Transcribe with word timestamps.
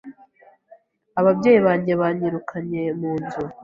Ababyeyi 1.19 1.59
banjye 1.67 1.93
banyirukanye 2.01 2.81
mu 2.99 3.11
nzu 3.21 3.43